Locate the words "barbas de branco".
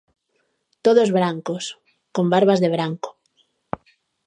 2.33-3.09